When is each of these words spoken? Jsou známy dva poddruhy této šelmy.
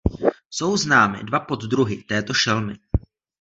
Jsou 0.49 0.77
známy 0.77 1.23
dva 1.23 1.39
poddruhy 1.39 2.03
této 2.03 2.33
šelmy. 2.33 2.75